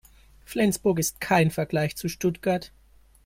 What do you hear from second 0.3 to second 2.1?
Flensburg ist kein Vergleich zu